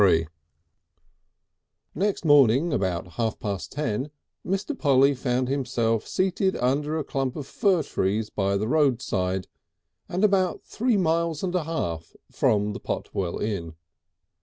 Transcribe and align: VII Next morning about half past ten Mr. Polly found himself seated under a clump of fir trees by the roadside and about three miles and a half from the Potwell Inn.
VII 0.01 0.27
Next 1.93 2.25
morning 2.25 2.73
about 2.73 3.07
half 3.19 3.37
past 3.39 3.71
ten 3.73 4.09
Mr. 4.43 4.75
Polly 4.75 5.13
found 5.13 5.47
himself 5.47 6.07
seated 6.07 6.55
under 6.55 6.97
a 6.97 7.03
clump 7.03 7.35
of 7.35 7.45
fir 7.45 7.83
trees 7.83 8.31
by 8.31 8.57
the 8.57 8.67
roadside 8.67 9.47
and 10.09 10.23
about 10.23 10.63
three 10.63 10.97
miles 10.97 11.43
and 11.43 11.53
a 11.53 11.65
half 11.65 12.15
from 12.31 12.73
the 12.73 12.79
Potwell 12.79 13.37
Inn. 13.37 13.75